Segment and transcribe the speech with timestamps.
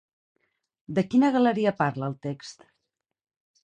[0.99, 2.71] De quina galeria parla el text?